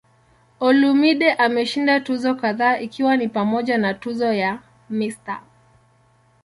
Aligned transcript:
Olumide 0.67 1.31
ameshinda 1.33 1.99
tuzo 1.99 2.31
kadhaa 2.35 2.77
ikiwa 2.79 3.17
ni 3.17 3.27
pamoja 3.29 3.77
na 3.77 3.93
tuzo 3.93 4.33
ya 4.33 4.59
"Mr. 4.89 5.41